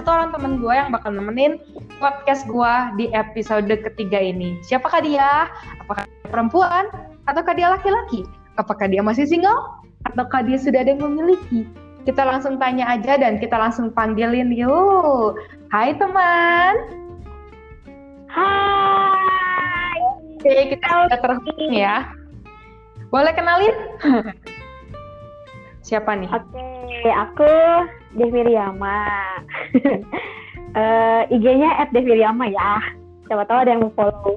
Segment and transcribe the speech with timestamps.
[0.00, 1.60] satu orang temen gue yang bakal nemenin
[2.00, 4.56] podcast gue di episode ketiga ini.
[4.64, 5.52] Siapakah dia?
[5.84, 6.88] Apakah dia perempuan?
[7.28, 8.24] Ataukah dia laki-laki?
[8.56, 9.76] Apakah dia masih single?
[10.08, 11.68] Ataukah dia sudah ada yang memiliki?
[12.08, 15.36] Kita langsung tanya aja dan kita langsung panggilin yuk.
[15.68, 16.80] Hai teman.
[18.32, 20.00] Hai.
[20.40, 22.08] Oke, kita sudah terhubung ya.
[23.12, 23.76] Boleh kenalin?
[25.80, 26.28] Siapa nih?
[26.28, 27.52] Oke, aku
[28.16, 29.00] Devi Riyama.
[30.76, 32.80] uh, IG-nya at Devi Riyama ya.
[33.30, 34.34] Siapa tahu ada yang mau follow.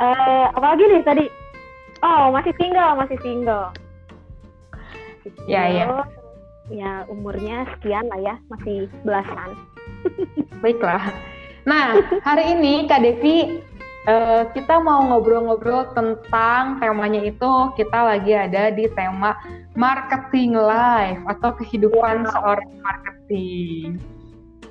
[0.00, 1.24] uh, apa lagi nih tadi?
[2.04, 3.72] Oh, masih single, masih single.
[5.50, 5.86] Ya, ya.
[6.66, 9.54] Ya, umurnya sekian lah ya, masih belasan.
[10.62, 11.14] Baiklah.
[11.66, 13.58] Nah, hari ini Kak Devi
[14.06, 19.36] uh, kita mau ngobrol-ngobrol tentang temanya itu kita lagi ada di tema
[19.74, 22.32] marketing life atau kehidupan wow.
[22.32, 23.88] seorang marketing.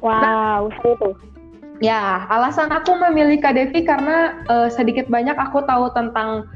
[0.02, 1.10] Wow, nah, itu.
[1.84, 6.48] Ya, alasan aku memilih Kak Devi karena uh, sedikit banyak aku tahu tentang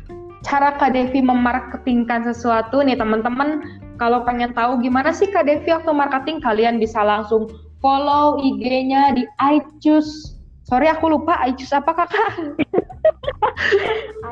[0.47, 3.83] cara Kak Devi memarketingkan sesuatu nih teman-teman.
[3.99, 7.51] Kalau pengen tahu gimana sih Kak Devi waktu marketing, kalian bisa langsung
[7.83, 12.61] follow IG-nya di iChoose Sorry aku lupa iChoose apa kakak?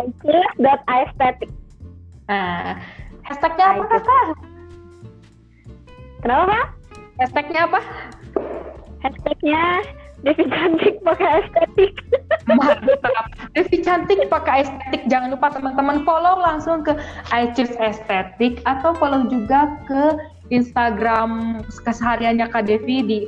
[0.01, 1.51] iChoose.aesthetic.
[2.27, 2.75] Nah,
[3.23, 4.25] hashtagnya apa kakak?
[6.23, 6.65] Kenapa pak?
[7.17, 7.79] Hashtagnya apa?
[9.05, 9.63] Hashtagnya
[10.25, 11.93] Devi cantik pakai estetik.
[12.49, 12.81] Mantap.
[13.53, 15.05] Devi cantik pakai estetik.
[15.13, 16.97] Jangan lupa teman-teman follow langsung ke
[17.29, 20.17] iChoose Estetik atau follow juga ke
[20.49, 23.19] Instagram kesehariannya Kak Devi di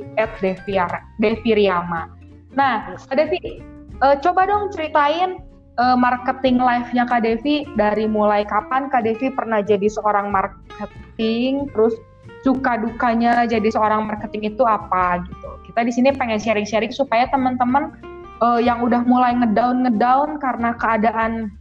[1.22, 2.10] @deviriama.
[2.58, 3.62] Nah, Kak Devi,
[4.00, 5.40] uh, coba dong ceritain
[5.80, 11.96] uh, marketing live-nya Kak Devi dari mulai kapan Kak Devi pernah jadi seorang marketing, terus
[12.40, 15.48] suka dukanya jadi seorang marketing itu apa gitu.
[15.70, 17.92] Kita di sini pengen sharing-sharing supaya teman-teman
[18.40, 21.52] uh, yang udah mulai ngedown ngedown karena keadaan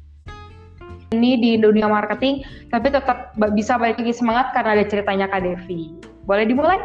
[1.09, 5.89] ini di dunia marketing, tapi tetap bisa balik lagi semangat karena ada ceritanya Kak Devi.
[6.29, 6.78] Boleh dimulai?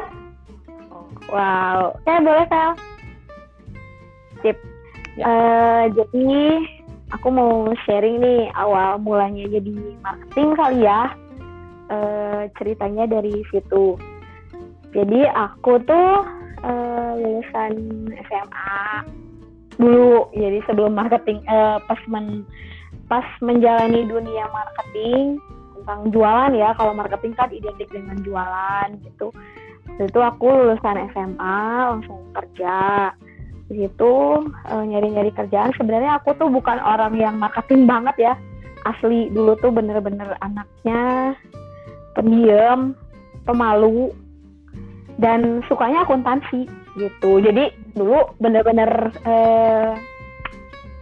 [1.28, 2.72] Wow, ya boleh Sal
[4.44, 4.73] sip.
[5.14, 5.24] Ya.
[5.26, 6.34] Uh, jadi
[7.14, 11.02] aku mau sharing nih awal mulanya jadi marketing kali ya.
[11.86, 13.94] Uh, ceritanya dari situ.
[14.90, 16.26] Jadi aku tuh
[16.64, 17.74] uh, lulusan
[18.10, 18.82] SMA
[19.78, 20.30] dulu.
[20.34, 22.42] Jadi sebelum marketing uh, pas men
[23.06, 25.38] pas menjalani dunia marketing
[25.78, 26.74] tentang jualan ya.
[26.74, 29.30] Kalau marketing kan identik dengan jualan gitu.
[29.94, 31.58] Itu aku lulusan SMA
[31.94, 33.12] langsung kerja
[33.68, 34.14] di situ
[34.48, 35.72] uh, nyari-nyari kerjaan.
[35.76, 38.34] Sebenarnya aku tuh bukan orang yang marketing banget ya.
[38.84, 41.32] Asli dulu tuh bener-bener anaknya
[42.12, 42.92] pendiam
[43.48, 44.12] pemalu
[45.16, 46.68] dan sukanya akuntansi
[47.00, 47.40] gitu.
[47.40, 49.96] Jadi dulu bener-bener uh,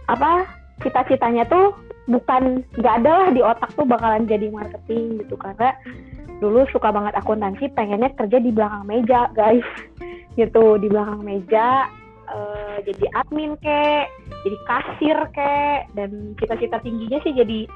[0.07, 0.47] apa
[0.79, 1.75] cita-citanya tuh
[2.07, 5.35] bukan nggak ada lah di otak tuh bakalan jadi marketing gitu.
[5.35, 5.75] Karena
[6.39, 9.67] dulu suka banget akuntansi pengennya kerja di belakang meja guys.
[10.39, 11.91] Gitu di belakang meja
[12.29, 14.07] uh, jadi admin kek,
[14.45, 17.67] jadi kasir kek, dan cita-cita tingginya sih jadi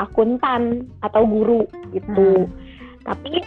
[0.00, 2.48] akuntan atau guru gitu.
[2.48, 2.52] Hmm.
[3.04, 3.42] Tapi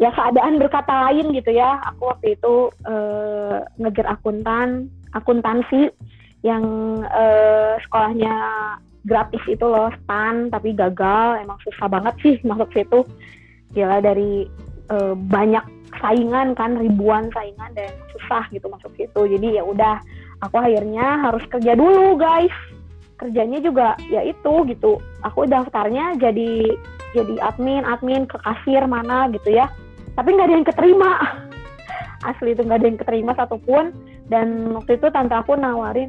[0.00, 1.78] ya keadaan berkata lain gitu ya.
[1.94, 5.90] Aku waktu itu uh, ngejar akuntan, akuntansi
[6.44, 6.64] yang
[7.08, 8.34] uh, sekolahnya
[9.04, 11.42] gratis itu loh, stan tapi gagal.
[11.42, 13.04] Emang susah banget sih masuk situ.
[13.74, 14.46] Gila dari
[14.90, 15.64] uh, banyak
[16.02, 19.20] saingan kan ribuan saingan dan susah gitu masuk situ.
[19.26, 20.00] Jadi ya udah
[20.42, 22.54] aku akhirnya harus kerja dulu guys.
[23.20, 24.98] Kerjanya juga ya itu gitu.
[25.22, 26.74] Aku daftarnya jadi
[27.14, 29.70] jadi admin admin ke kasir mana gitu ya.
[30.18, 31.12] Tapi nggak ada yang keterima.
[32.30, 33.84] Asli itu nggak ada yang keterima satupun.
[34.32, 36.08] Dan waktu itu tante aku nawarin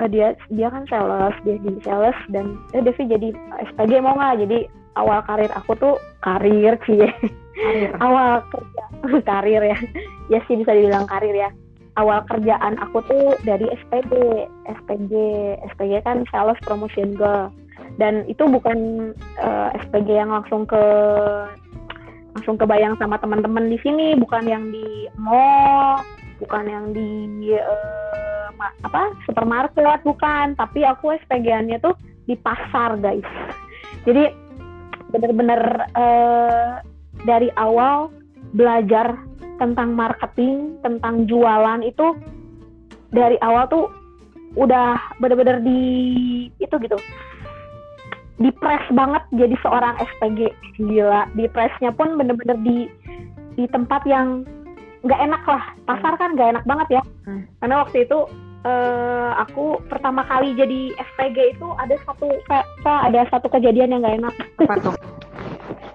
[0.00, 3.28] eh, dia dia kan sales dia jadi sales dan eh Devi jadi
[3.74, 4.58] SPG mau nggak jadi
[4.96, 6.78] awal karir aku tuh karir
[7.56, 8.84] sih awal kerja.
[9.28, 9.78] Karir ya.
[10.28, 11.50] Ya sih bisa dibilang karir ya.
[11.96, 14.12] Awal kerjaan aku tuh dari SPG
[14.68, 15.12] SPG
[15.72, 17.48] SPG kan sales promotion girl.
[17.96, 19.10] Dan itu bukan
[19.40, 20.82] uh, eh, SPG yang langsung ke
[22.36, 24.12] langsung kebayang sama teman-teman di sini.
[24.20, 26.04] Bukan yang di mall
[26.36, 28.52] bukan yang di uh,
[28.84, 30.52] apa supermarket bukan.
[30.58, 31.96] Tapi aku SPG-annya tuh
[32.28, 33.24] di pasar guys.
[34.04, 34.28] Jadi
[35.14, 36.82] bener-bener uh,
[37.26, 38.08] dari awal
[38.54, 39.18] belajar
[39.58, 42.16] tentang marketing, tentang jualan itu
[43.12, 43.86] dari awal tuh
[44.56, 45.82] udah bener-bener di
[46.62, 46.96] itu gitu.
[48.36, 52.88] Di press banget jadi seorang SPG gila di pressnya pun bener-bener di
[53.56, 54.44] di tempat yang
[55.04, 55.64] nggak enak lah.
[55.88, 57.02] Pasar kan nggak enak banget ya.
[57.26, 57.42] Hmm.
[57.58, 58.18] karena waktu itu
[58.62, 62.30] eh, aku pertama kali jadi SPG itu ada satu
[62.86, 64.34] ada satu kejadian yang nggak enak.
[64.62, 64.96] Apa tuh?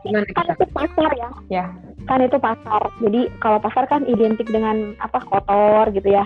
[0.01, 0.53] Gimana kan kita?
[0.55, 1.65] itu pasar ya Ya.
[2.05, 6.25] kan itu pasar jadi kalau pasar kan identik dengan apa kotor gitu ya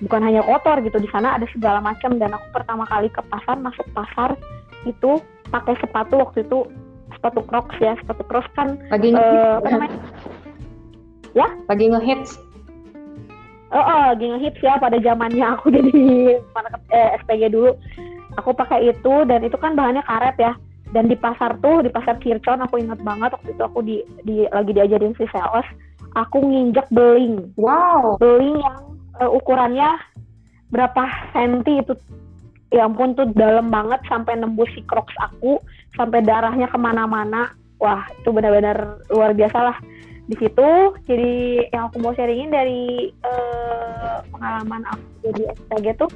[0.00, 3.54] bukan hanya kotor gitu di sana ada segala macam dan aku pertama kali ke pasar
[3.56, 4.34] masuk pasar
[4.82, 6.66] itu pakai sepatu waktu itu
[7.12, 9.56] sepatu crocs ya sepatu crocs kan Lagi ngehits.
[9.56, 9.98] apa namanya
[11.64, 12.30] Lagi ngehits.
[13.72, 15.96] Oh, oh lagi ngehits ya pada zamannya aku jadi
[16.90, 17.72] eh, SPG dulu.
[18.36, 20.52] Aku pakai itu dan itu kan bahannya karet ya.
[20.92, 23.96] Dan di pasar tuh di pasar Kircon aku ingat banget waktu itu aku di,
[24.28, 25.64] di lagi diajarin si sales.
[26.12, 28.20] Aku nginjek beling, Wow.
[28.20, 28.76] beling yang
[29.16, 29.96] eh, ukurannya
[30.68, 31.96] berapa senti itu.
[32.72, 35.56] Ya ampun tuh dalam banget sampai nembus si crocs aku,
[35.96, 37.52] sampai darahnya ke mana-mana.
[37.80, 39.76] Wah itu benar-benar luar biasa lah
[40.30, 40.68] di situ
[41.04, 41.32] jadi
[41.74, 46.10] yang aku mau sharingin dari eh, pengalaman aku jadi SPG tuh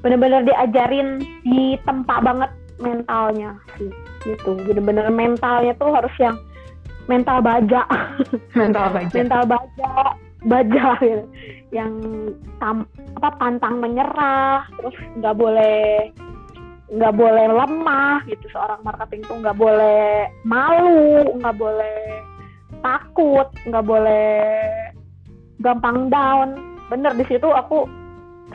[0.00, 3.90] bener-bener diajarin di tempat banget mentalnya sih
[4.26, 6.36] gitu bener-bener mentalnya tuh harus yang
[7.10, 7.82] mental baja
[8.58, 9.14] Mental baja.
[9.14, 9.92] mental baja
[10.46, 11.26] baja gitu.
[11.74, 11.92] yang
[12.62, 12.86] tam,
[13.18, 16.14] apa pantang menyerah terus nggak boleh
[16.88, 22.00] nggak boleh lemah gitu seorang marketing tuh nggak boleh malu nggak boleh
[22.80, 24.62] takut nggak boleh
[25.58, 26.54] gampang down
[26.88, 27.84] bener di situ aku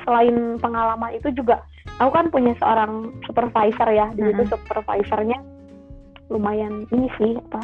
[0.08, 1.62] selain pengalaman itu juga
[2.01, 4.51] aku kan punya seorang supervisor ya di situ Mhm.
[4.66, 5.38] supervisornya
[6.31, 7.62] lumayan ini sih apa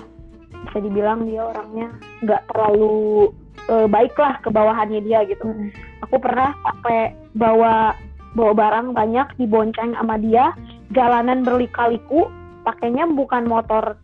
[0.70, 1.90] bisa dibilang dia orangnya
[2.22, 3.31] nggak terlalu
[3.70, 5.70] eh, baik lah ke bawahannya dia gitu Mm-mm.
[6.06, 7.96] aku pernah sampai bawa
[8.38, 10.54] bawa barang banyak dibonceng sama dia
[10.94, 12.30] jalanan berlika-liku
[12.62, 13.98] pakainya bukan motor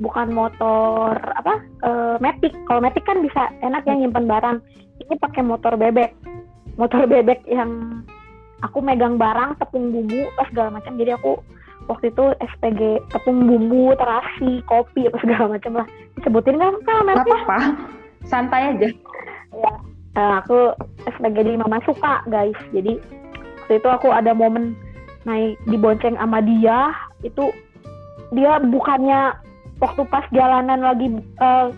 [0.00, 4.60] bukan motor apa eh, matic kalau matic kan bisa enak ya nyimpen barang
[5.00, 6.12] ini pakai motor bebek
[6.76, 8.02] motor bebek yang
[8.60, 10.92] aku megang barang tepung bumbu apa segala macam.
[10.96, 11.32] Jadi aku
[11.88, 12.80] waktu itu SPG
[13.10, 15.86] tepung bumbu terasi kopi apa segala macam lah.
[16.20, 17.58] Disebutin kan kan mereka apa-apa.
[18.28, 18.88] Santai aja.
[19.50, 19.72] ya
[20.14, 20.76] eh, aku
[21.16, 22.56] sebagai di mama suka guys.
[22.70, 23.00] Jadi
[23.66, 24.76] waktu itu aku ada momen
[25.24, 26.92] naik dibonceng sama dia.
[27.24, 27.50] Itu
[28.30, 29.34] dia bukannya
[29.80, 31.68] waktu pas jalanan lagi eh,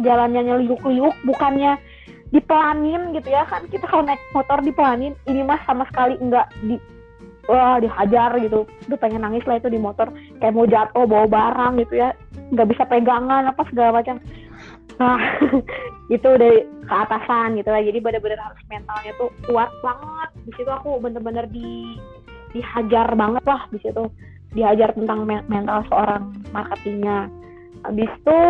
[0.00, 1.76] jalannya liuk-liuk bukannya
[2.30, 3.66] dipelanin gitu ya kan.
[3.66, 6.78] Kita kalau naik motor dipelanin ini mah sama sekali enggak di
[7.50, 8.66] wah dihajar gitu.
[8.86, 10.10] Udah pengen nangis lah itu di motor.
[10.38, 12.14] Kayak mau jatuh bawa barang gitu ya.
[12.54, 14.22] Nggak bisa pegangan apa segala macam.
[15.02, 15.18] Nah
[16.14, 17.82] itu dari ke atasan gitu lah.
[17.82, 20.30] Jadi bener-bener harus mentalnya tuh kuat banget.
[20.46, 21.98] Di situ aku bener-bener di
[22.54, 24.06] dihajar banget lah di situ.
[24.54, 27.30] Dihajar tentang men- mental seorang marketingnya.
[27.86, 28.40] Habis itu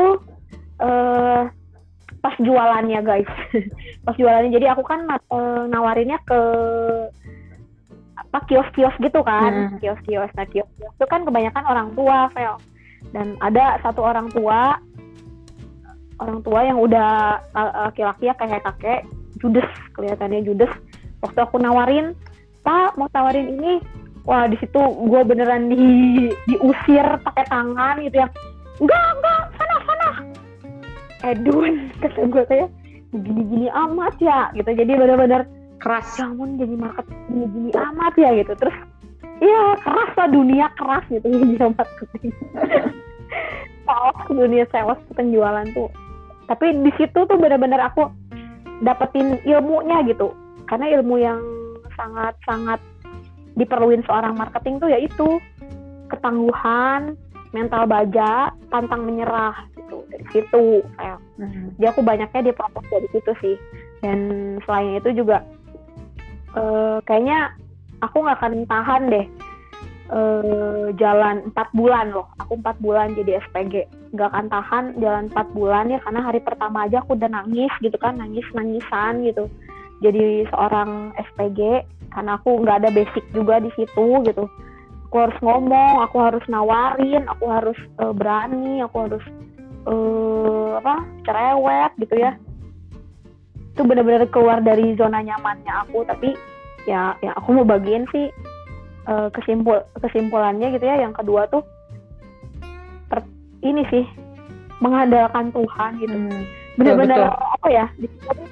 [0.81, 1.45] eh
[2.21, 3.31] pas jualannya guys.
[4.07, 4.53] Pas jualannya.
[4.53, 6.41] Jadi aku kan eh, nawarinnya ke
[8.17, 9.75] apa kios-kios gitu kan.
[9.75, 9.79] Hmm.
[9.81, 10.31] kios-kios.
[10.37, 12.57] Nah kios-kios itu kan kebanyakan orang tua Vel
[13.17, 14.77] dan ada satu orang tua
[16.21, 17.41] orang tua yang udah
[17.89, 19.09] laki-laki ya kayak kakek
[19.41, 19.67] judes.
[19.97, 20.73] Kelihatannya judes.
[21.25, 22.13] Waktu aku nawarin
[22.61, 23.81] pak mau tawarin ini?
[24.29, 24.77] Wah di situ
[25.09, 25.85] gue beneran di
[26.45, 28.29] diusir pakai tangan gitu ya.
[28.81, 29.45] Enggak enggak
[31.23, 32.69] Edwin kata gue kayak
[33.13, 34.71] gini-gini amat ya gitu.
[34.71, 35.45] Jadi bener-bener
[35.81, 36.13] Keras.
[36.21, 38.53] ya ampun jadi market gini-gini amat ya gitu.
[38.57, 38.77] Terus
[39.41, 41.27] iya keras lah dunia keras gitu.
[41.35, 42.33] Dunia marketing
[43.87, 45.91] sales dunia sales penjualan tuh.
[46.47, 48.11] Tapi di situ tuh bener-bener aku
[48.85, 50.35] dapetin ilmunya gitu.
[50.69, 51.41] Karena ilmu yang
[51.99, 52.79] sangat-sangat
[53.59, 55.29] diperluin seorang marketing tuh yaitu
[56.11, 57.19] ketangguhan
[57.51, 59.55] mental baja pantang menyerah
[59.91, 60.87] gitu dari situ.
[60.95, 61.75] Kayak Mm.
[61.83, 63.57] jadi aku banyaknya diprotes dari situ sih.
[64.01, 64.19] Dan
[64.63, 65.43] selain itu juga
[66.55, 67.55] eh, kayaknya
[68.03, 69.27] aku nggak akan tahan deh
[70.11, 72.27] eh, jalan empat bulan loh.
[72.39, 76.87] Aku empat bulan jadi SPG nggak akan tahan jalan empat bulan ya karena hari pertama
[76.87, 79.47] aja aku udah nangis gitu kan nangis nangisan gitu.
[80.01, 84.45] Jadi seorang SPG karena aku nggak ada basic juga di situ gitu.
[85.11, 89.25] Aku harus ngomong aku harus nawarin aku harus eh, berani aku harus
[89.89, 90.95] eh apa
[91.25, 92.37] cerewet gitu ya.
[93.77, 96.37] Itu benar-benar keluar dari zona nyamannya aku tapi
[96.85, 98.29] ya ya aku mau bagiin sih
[99.09, 101.01] eh, kesimpul kesimpulannya gitu ya.
[101.01, 101.65] Yang kedua tuh
[103.09, 103.29] per-
[103.65, 104.05] ini sih
[104.81, 106.17] mengandalkan Tuhan gitu.
[106.17, 106.45] Mm.
[106.81, 108.49] benar-benar apa ya di situ tuh,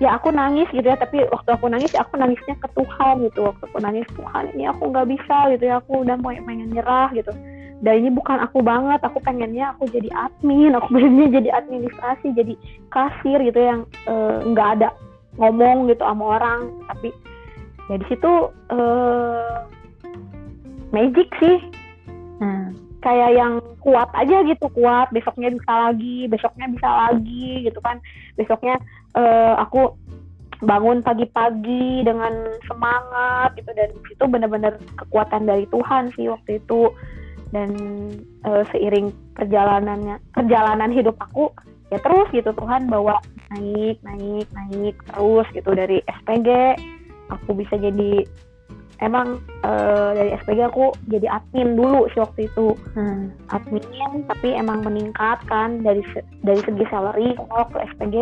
[0.00, 3.44] ya aku nangis gitu ya tapi waktu aku nangis ya aku nangisnya ke Tuhan gitu.
[3.48, 5.84] Waktu aku nangis Tuhan ini aku nggak bisa gitu ya.
[5.84, 7.32] Aku udah mau pengen nyerah gitu
[7.80, 12.54] dan ini bukan aku banget aku pengennya aku jadi admin aku pengennya jadi administrasi jadi
[12.92, 14.88] kasir gitu yang eh, nggak uh, ada
[15.40, 16.60] ngomong gitu sama orang.
[16.88, 17.08] Tapi
[17.88, 18.32] ya di situ
[18.72, 19.64] uh,
[20.92, 21.58] magic sih.
[22.40, 22.72] Hmm.
[23.04, 25.08] kayak yang kuat aja gitu kuat.
[25.12, 27.96] Besoknya bisa lagi besoknya bisa lagi gitu kan.
[28.36, 28.76] Besoknya
[29.16, 29.96] uh, aku
[30.60, 32.32] bangun pagi-pagi dengan
[32.68, 33.72] semangat gitu.
[33.72, 36.92] Dan itu benar-benar kekuatan dari Tuhan sih waktu itu
[37.50, 37.70] dan
[38.46, 41.50] uh, seiring perjalanannya perjalanan hidup aku
[41.90, 43.18] ya terus gitu Tuhan bawa
[43.50, 46.78] naik naik naik terus gitu dari SPG
[47.30, 48.22] aku bisa jadi
[49.02, 52.76] emang uh, dari SPG aku jadi admin dulu sih waktu itu.
[52.94, 53.32] Hmm.
[53.50, 53.82] admin
[54.28, 56.04] tapi emang meningkat kan dari
[56.46, 58.16] dari segi salary kalau ke SPG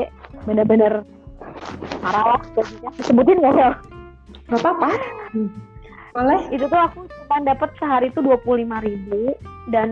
[0.49, 1.05] bener-bener
[2.01, 2.41] parah lah
[3.05, 3.71] sebutin nggak ya
[4.49, 4.91] nggak apa-apa
[6.17, 9.37] boleh itu tuh aku cuma dapat sehari itu dua puluh lima ribu
[9.69, 9.91] dan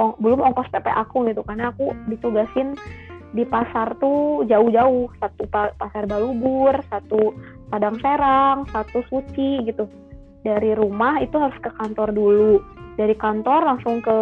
[0.00, 2.74] ong, belum ongkos PP aku gitu karena aku ditugasin
[3.30, 5.06] di pasar tuh jauh-jauh.
[5.22, 7.36] Satu pa pasar Balubur satu
[7.70, 9.86] Padang Serang satu Suci gitu.
[10.40, 12.54] Dari rumah itu harus ke kantor dulu.
[12.96, 14.16] Dari kantor langsung ke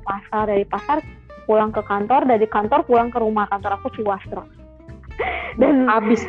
[0.00, 1.02] pasar dari pasar
[1.44, 3.44] pulang ke kantor dari kantor pulang ke rumah.
[3.50, 4.63] Kantor aku Ciwastra
[5.54, 6.26] dan habis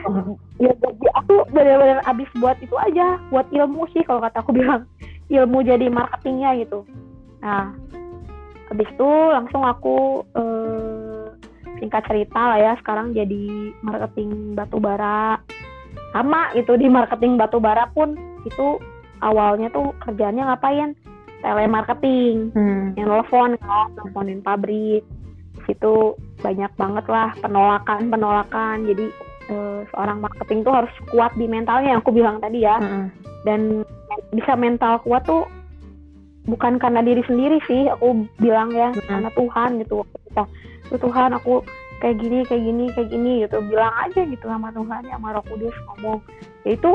[0.62, 4.86] ya jadi aku benar-benar habis buat itu aja buat ilmu sih kalau kata aku bilang.
[5.26, 6.86] Ilmu jadi marketingnya gitu.
[7.42, 7.74] Nah
[8.70, 11.26] habis itu langsung aku eh,
[11.82, 15.42] singkat cerita lah ya sekarang jadi marketing batu bara.
[16.14, 18.14] Sama itu di marketing batu bara pun
[18.46, 18.78] itu
[19.26, 20.94] awalnya tuh kerjanya ngapain?
[21.42, 22.54] Telemarketing.
[22.58, 22.98] Hmm.
[22.98, 25.06] yang telepon kan teleponin pabrik
[25.68, 28.86] situ banyak banget lah penolakan penolakan.
[28.86, 29.06] Jadi
[29.50, 32.78] uh, seorang marketing tuh harus kuat di mentalnya yang aku bilang tadi ya.
[32.80, 33.08] Mm-hmm.
[33.46, 33.86] dan
[34.34, 35.46] bisa mental kuat tuh
[36.50, 39.06] bukan karena diri sendiri sih aku bilang ya mm-hmm.
[39.10, 39.98] karena Tuhan gitu.
[40.30, 40.44] Kita
[40.90, 41.62] tuh Tuhan aku
[42.04, 45.46] kayak gini kayak gini kayak gini gitu bilang aja gitu sama Tuhan ya sama Roh
[45.46, 46.20] Kudus ngomong.
[46.66, 46.92] Ya itu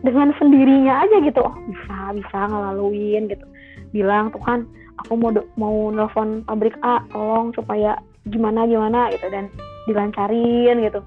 [0.00, 1.40] dengan sendirinya aja gitu.
[1.44, 3.46] Oh bisa bisa ngelaluin gitu.
[3.92, 4.64] Bilang Tuhan
[5.04, 7.96] aku mau mau nelfon pabrik A tolong supaya
[8.30, 9.50] gimana gimana gitu dan
[9.84, 11.00] dilancarin gitu.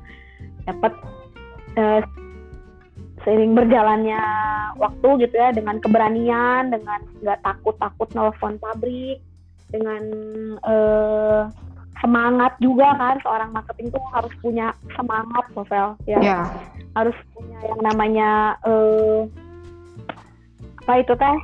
[0.67, 0.93] Dapat
[1.79, 2.01] uh,
[3.23, 4.21] seiring berjalannya
[4.75, 9.23] waktu gitu ya dengan keberanian dengan nggak takut takut nelfon pabrik
[9.71, 10.03] dengan
[10.67, 11.47] uh,
[12.03, 16.19] semangat juga kan seorang marketing tuh harus punya semangat novel ya.
[16.19, 16.45] Yeah.
[16.93, 19.25] harus punya yang namanya uh,
[20.85, 21.37] apa itu teh?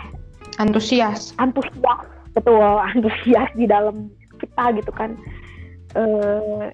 [0.61, 1.33] Antusias.
[1.41, 2.05] Antusias
[2.35, 5.17] betul antusias di dalam kita gitu kan
[5.97, 6.69] uh,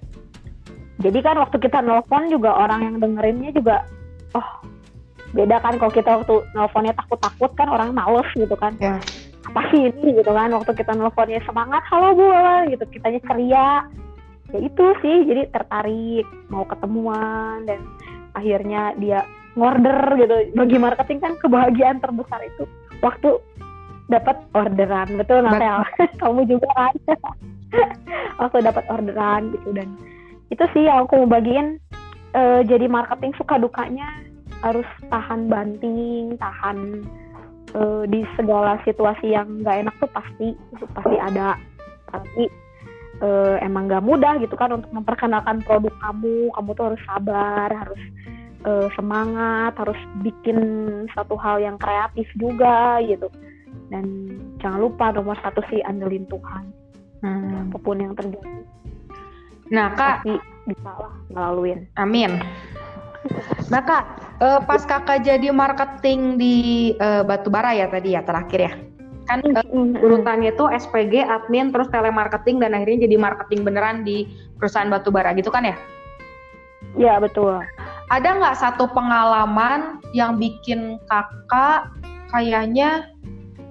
[0.96, 3.84] jadi kan waktu kita nelfon juga orang yang dengerinnya juga
[4.32, 4.48] oh
[5.36, 8.76] beda kan kalau kita waktu nelfonnya takut-takut kan orang males gitu kan.
[8.80, 9.00] Yeah.
[9.46, 12.26] apa sih ini gitu kan waktu kita nelfonnya semangat halo bu
[12.72, 12.84] gitu.
[12.98, 13.68] Kitanya ceria.
[14.50, 17.78] Ya itu sih jadi tertarik mau ketemuan dan
[18.34, 19.22] akhirnya dia
[19.54, 20.34] ngorder gitu.
[20.56, 22.66] Bagi marketing kan kebahagiaan terbesar itu
[23.04, 23.38] waktu
[24.10, 25.14] dapat orderan.
[25.14, 25.86] Betul Natel?
[26.22, 26.94] Kamu juga kan
[28.42, 29.70] aku dapat orderan gitu.
[29.74, 29.96] Dan
[30.52, 31.78] itu sih yang aku mau bagiin
[32.36, 34.06] uh, jadi marketing suka dukanya
[34.64, 37.04] harus tahan banting tahan
[37.76, 41.58] uh, di segala situasi yang nggak enak tuh pasti itu pasti ada.
[42.12, 42.44] Tapi
[43.20, 46.52] uh, emang nggak mudah gitu kan untuk memperkenalkan produk kamu.
[46.54, 48.02] Kamu tuh harus sabar harus
[48.64, 50.58] uh, semangat harus bikin
[51.12, 53.28] satu hal yang kreatif juga gitu.
[53.86, 56.85] Dan jangan lupa nomor satu sih andelin Tuhan
[57.22, 57.70] hmm.
[57.70, 58.60] apa pun yang terjadi
[59.70, 60.34] nah kak Pasti
[60.66, 62.38] bisa lah ngelaluin amin
[63.72, 64.04] nah kak
[64.42, 66.54] uh, pas kakak jadi marketing di
[66.98, 68.72] uh, Batubara ya tadi ya terakhir ya
[69.26, 69.66] kan uh,
[70.06, 75.50] urutannya itu SPG, admin, terus telemarketing dan akhirnya jadi marketing beneran di perusahaan batubara gitu
[75.50, 75.76] kan ya?
[76.94, 77.58] Iya betul.
[78.08, 81.90] Ada nggak satu pengalaman yang bikin kakak
[82.30, 83.10] kayaknya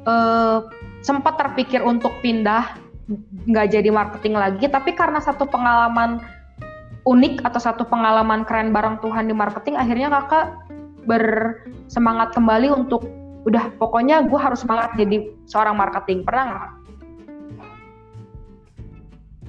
[0.04, 0.68] uh,
[1.02, 2.76] sempat terpikir untuk pindah
[3.46, 6.22] nggak jadi marketing lagi tapi karena satu pengalaman
[7.06, 10.58] unik atau satu pengalaman keren bareng Tuhan di marketing akhirnya kakak
[11.06, 13.06] bersemangat kembali untuk
[13.46, 16.74] udah pokoknya gue harus semangat jadi seorang marketing pernah nggak?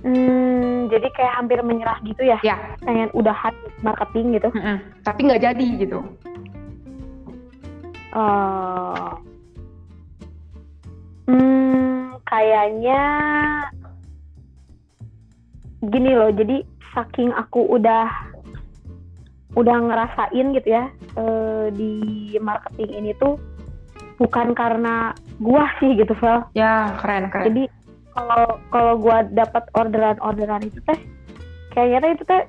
[0.06, 2.38] Hmm, jadi kayak hampir menyerah gitu ya?
[2.44, 2.76] Ya.
[2.84, 4.52] Pengen udahan marketing gitu?
[4.52, 4.76] Mm -hmm.
[5.02, 5.98] Tapi nggak jadi gitu.
[8.14, 9.16] Uh,
[11.26, 11.95] hmm,
[12.36, 13.00] kayaknya
[15.88, 16.60] gini loh jadi
[16.92, 18.12] saking aku udah
[19.56, 23.40] udah ngerasain gitu ya uh, di marketing ini tuh
[24.20, 26.44] bukan karena gua sih gitu Vel.
[26.52, 27.52] Ya keren keren.
[27.52, 27.62] Jadi
[28.12, 31.00] kalau kalau gua dapat orderan orderan itu teh
[31.72, 32.44] kayaknya itu teh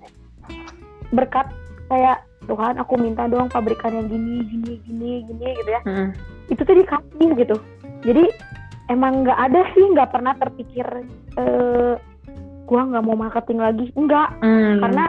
[1.15, 1.47] berkat
[1.87, 5.81] kayak Tuhan aku minta dong pabrikan yang gini gini gini gini gitu ya.
[5.87, 6.11] Hmm.
[6.47, 7.55] itu tuh dikasih gitu.
[8.07, 8.23] Jadi
[8.87, 10.87] emang nggak ada sih nggak pernah terpikir
[11.39, 11.93] eh
[12.67, 13.85] gua nggak mau marketing lagi.
[13.95, 14.83] Enggak Hmm.
[14.83, 15.05] karena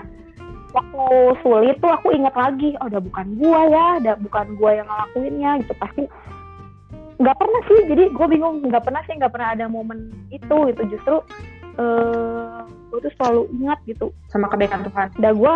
[0.68, 1.04] waktu
[1.42, 5.50] sulit tuh aku ingat lagi oh udah bukan gua ya udah bukan gua yang ngelakuinnya
[5.64, 5.75] gitu.
[5.80, 6.02] Pasti
[7.18, 7.80] nggak pernah sih.
[7.90, 10.82] Jadi gue bingung nggak pernah sih nggak pernah ada momen itu gitu.
[10.87, 11.16] Justru
[11.82, 12.62] eh
[12.94, 14.14] gue tuh selalu ingat gitu.
[14.30, 15.11] Sama kebaikan Tuhan.
[15.18, 15.54] Udah gue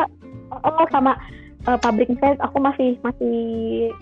[0.53, 1.15] oh sama
[1.63, 3.39] eh, pabrik misalnya aku masih masih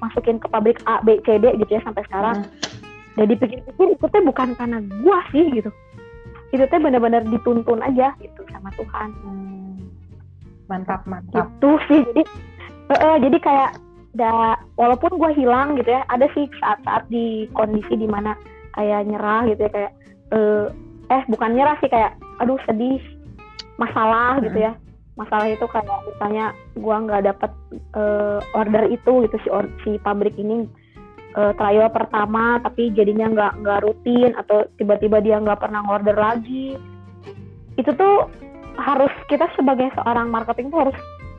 [0.00, 2.48] masukin ke pabrik A B C D gitu ya sampai sekarang.
[2.48, 2.88] Hmm.
[3.18, 5.70] Jadi pikir-pikir itu teh bukan karena gua sih gitu.
[6.50, 9.10] Itu teh benar-benar dituntun aja gitu sama Tuhan.
[9.24, 9.58] Hmm.
[10.70, 11.50] mantap mantap.
[11.50, 12.22] Gitu sih jadi
[12.94, 13.70] eh, eh, jadi kayak
[14.14, 18.38] da, walaupun gue hilang gitu ya ada sih saat-saat di kondisi di mana
[18.78, 19.92] kayak nyerah gitu ya kayak
[20.30, 20.66] eh,
[21.10, 23.02] eh bukan nyerah sih kayak aduh sedih
[23.82, 24.78] masalah gitu ya.
[25.18, 27.50] Masalah itu kayak misalnya gua nggak dapet
[27.98, 30.70] eh, order itu gitu si or- si pabrik ini
[31.30, 36.74] eh, trial pertama tapi jadinya nggak nggak rutin atau tiba-tiba dia nggak pernah order lagi.
[37.74, 38.26] Itu tuh
[38.76, 40.96] harus kita sebagai seorang marketing tuh harus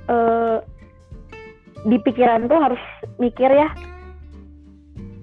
[0.07, 0.57] eh,
[1.81, 2.81] di pikiran tuh harus
[3.17, 3.69] mikir ya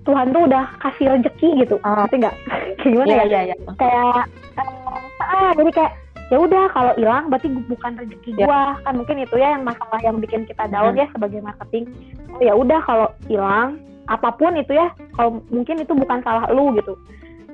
[0.03, 1.77] Tuhan tuh udah kasih rezeki gitu.
[1.85, 1.93] Oh.
[1.95, 2.37] ngerti nggak?
[2.83, 3.25] Gimana Iya ya?
[3.29, 3.57] iya iya.
[3.77, 4.25] kayak
[4.57, 5.93] eh, ah jadi kayak
[6.29, 8.47] ya udah kalau hilang berarti bukan rezeki Ya.
[8.49, 8.65] gua.
[8.83, 11.93] Kan mungkin itu ya yang masalah yang bikin kita down ya sebagai marketing.
[12.33, 13.77] Oh ya udah kalau hilang
[14.09, 16.97] apa pun itu ya kalau mungkin itu bukan salah lu gitu.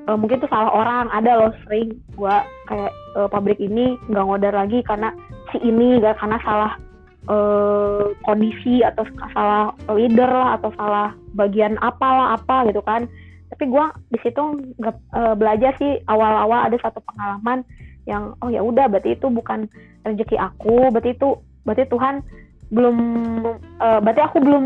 [0.05, 4.53] Eh, mungkin itu salah orang ada loh sering gua kayak eh, pabrik ini nggak ngorder
[4.53, 5.11] lagi karena
[5.49, 6.73] si ini nggak karena salah
[7.25, 13.09] eh, kondisi atau salah leader lah atau salah bagian apalah apa gitu kan.
[13.49, 14.43] Tapi gua di situ
[14.77, 14.97] nggak
[15.41, 17.63] belajar sih awal-awal ada satu pengalaman
[18.05, 19.65] yang oh ya udah berarti itu bukan
[20.05, 22.21] rezeki aku berarti itu berarti Tuhan
[22.71, 22.97] belum
[23.79, 24.65] eh, berarti aku belum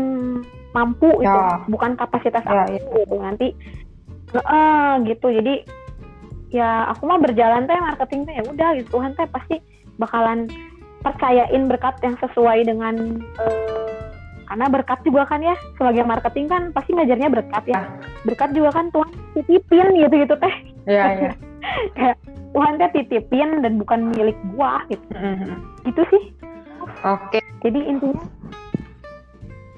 [0.69, 1.65] mampu itu Ya.
[1.65, 3.15] bukan kapasitas Ya, aku gitu.
[3.17, 3.47] Nanti
[4.31, 5.27] eh, gitu.
[5.31, 5.53] Jadi
[6.49, 8.89] ya aku mah berjalan teh marketing teh ya udah gitu.
[8.97, 9.55] Tuhan teh pasti
[9.97, 10.47] bakalan
[10.99, 13.89] percayain berkat yang sesuai dengan eh,
[14.45, 15.53] karena berkat juga kan ya.
[15.75, 17.81] Sebagai marketing kan pasti ngajarnya berkat ya.
[18.23, 20.55] Berkat juga kan Tuhan titipin gitu gitu teh.
[20.89, 21.31] Iya iya.
[22.49, 25.05] Tuhan teh titipin dan bukan milik gua gitu.
[25.13, 25.61] Hmm.
[25.85, 26.23] gitu sih
[27.05, 27.39] Oke.
[27.63, 28.23] jadi intinya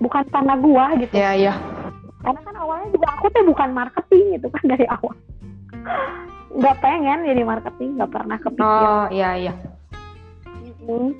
[0.01, 1.53] bukan karena gua gitu Iya iya.
[2.21, 5.13] karena kan awalnya juga aku tuh bukan marketing gitu kan dari awal
[6.51, 9.53] nggak pengen jadi marketing nggak pernah kepikiran Oh iya iya.
[10.81, 11.13] Hmm,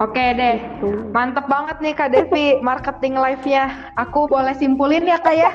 [0.00, 0.56] Oke deh.
[0.60, 1.12] gitu.
[1.12, 3.92] Mantep banget nih Kak Devi marketing live-nya.
[4.00, 5.52] Aku boleh simpulin ya Kak ya?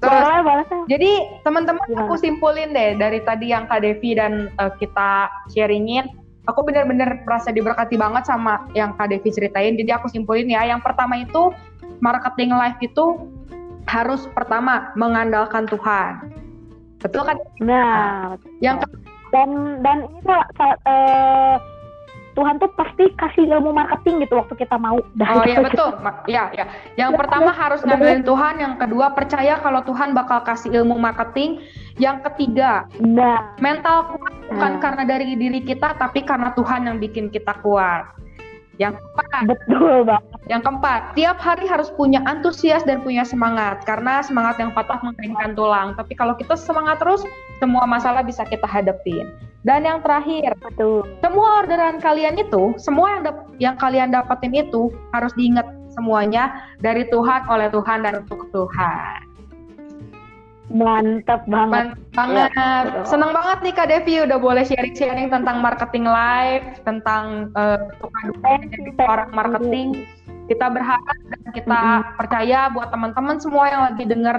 [0.00, 1.10] Terus, boleh boleh jadi
[1.44, 6.08] teman-teman aku simpulin deh dari tadi yang Kak Devi dan eh, kita sharingin.
[6.50, 9.78] Aku bener-bener merasa diberkati banget sama yang Kak Devi ceritain.
[9.78, 10.66] Jadi aku simpulin ya.
[10.66, 11.54] Yang pertama itu
[12.02, 13.04] marketing live itu
[13.86, 16.30] harus pertama mengandalkan Tuhan.
[17.00, 17.36] Betul kan?
[17.62, 18.84] nah Yang
[19.30, 21.54] dan dan ini tuh sa- eh,
[22.40, 25.52] Tuhan tuh pasti kasih ilmu marketing gitu waktu kita mau Dah, Oh gitu.
[25.52, 26.64] iya betul, Ma- ya ya.
[26.96, 30.96] Yang Ya, pertama ya, harus ngandelin Tuhan, yang kedua percaya kalau Tuhan bakal kasih ilmu
[30.96, 31.60] marketing,
[32.00, 34.80] yang ketiga nah mental kuat bukan Hmm.
[34.80, 38.08] karena dari diri kita tapi karena Tuhan yang bikin kita kuat.
[38.80, 44.24] Yang keempat, betul banget yang keempat, tiap hari harus punya antusias dan punya semangat karena
[44.24, 45.92] semangat yang patah mengeringkan tulang.
[46.00, 47.20] Tapi kalau kita semangat terus,
[47.60, 49.28] semua masalah bisa kita hadapin.
[49.60, 53.22] Dan yang terakhir, betul semua orderan kalian itu, semua yang
[53.60, 59.28] yang kalian dapetin itu harus diingat semuanya dari Tuhan, oleh Tuhan dan untuk Tuhan.
[60.70, 62.50] mantap banget Mantap banget.
[62.54, 63.02] betul.
[63.02, 68.50] Senang banget nih Kak Devi udah boleh sharing-sharing tentang marketing live, tentang eh, suka duka
[68.54, 69.34] you.
[69.34, 69.88] marketing.
[70.46, 72.16] Kita berharap dan kita Mm-mm.
[72.18, 74.38] percaya buat teman-teman semua yang lagi denger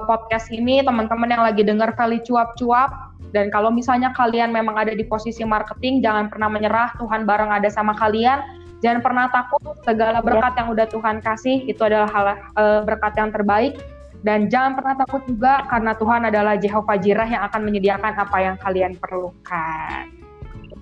[0.00, 5.02] podcast ini, teman-teman yang lagi denger kali cuap-cuap, dan kalau misalnya kalian memang ada di
[5.08, 8.44] posisi marketing, jangan pernah menyerah, Tuhan bareng ada sama kalian.
[8.84, 13.30] Jangan pernah takut, segala berkat yang udah Tuhan kasih, itu adalah hal eh, berkat yang
[13.32, 13.78] terbaik.
[14.22, 18.56] Dan jangan pernah takut juga karena Tuhan adalah Jehovah Jireh yang akan menyediakan apa yang
[18.62, 20.06] kalian perlukan.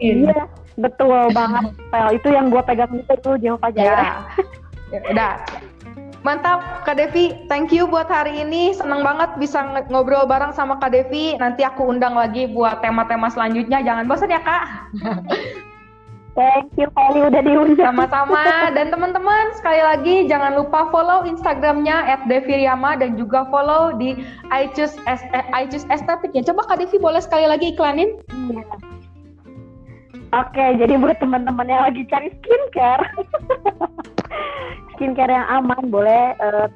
[0.00, 0.48] iya
[0.80, 3.84] betul banget Pel itu yang gue pegang itu tuh Jehovah Ya.
[3.84, 4.12] Jireh
[4.90, 5.32] Ya, udah.
[6.20, 8.76] Mantap Kak Devi, thank you buat hari ini.
[8.76, 11.40] Seneng banget bisa ng- ngobrol bareng sama Kak Devi.
[11.40, 13.80] Nanti aku undang lagi buat tema-tema selanjutnya.
[13.80, 14.64] Jangan bosan ya Kak.
[16.38, 17.90] Thank you Feli udah diundang.
[17.90, 18.70] Sama-sama.
[18.70, 24.14] Dan teman-teman sekali lagi jangan lupa follow Instagramnya @deviriama dan juga follow di
[24.54, 24.94] iChoose
[25.52, 26.46] iChoose Estetik ya.
[26.46, 28.14] Coba Kak Devi boleh sekali lagi iklanin?
[28.30, 28.89] Iya.
[30.30, 33.02] Oke, jadi buat teman-teman yang lagi cari skincare,
[34.94, 36.70] skincare yang aman boleh uh,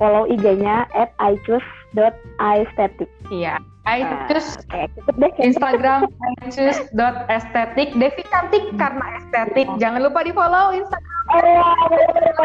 [0.00, 3.12] follow IG-nya at ichoose.aesthetic.
[3.28, 3.60] Iya.
[3.84, 4.88] Aicus uh,
[5.20, 5.32] deh.
[5.44, 6.08] Instagram
[6.40, 11.12] aicus.estetik Devi cantik karena estetik jangan lupa di follow Instagram.
[11.24, 11.68] Oh, iya,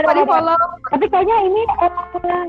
[0.03, 0.59] lupa di follow
[0.91, 1.61] tapi kayaknya ini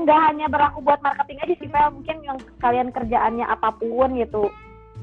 [0.03, 4.19] nggak eh, hanya berlaku buat marketing aja sih Vel mungkin yang kalian kerjaannya apa pun
[4.19, 4.51] gitu.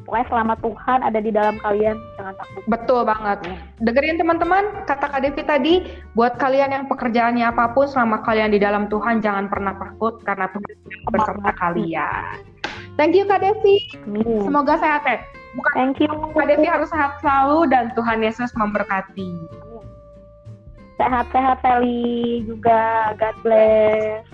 [0.05, 1.97] Pokoknya selama Tuhan ada di dalam kalian
[2.29, 3.39] jangan takut betul banget
[3.81, 5.75] dengerin teman-teman kata Kak Devi tadi
[6.13, 10.53] buat kalian yang pekerjaannya apa pun selama kalian di dalam Tuhan jangan pernah takut karena
[10.53, 10.73] Tuhan
[11.09, 12.45] bersama kalian
[12.99, 13.79] Thank you Kak Devi.
[14.11, 14.43] Amin.
[14.43, 15.23] Semoga sehat ya.
[15.55, 16.11] Bukan Thank you.
[16.35, 19.39] Kak Devi harus sehat selalu dan Tuhan Yesus memberkati.
[20.99, 23.15] Sehat-sehat Feli juga.
[23.15, 24.27] God bless.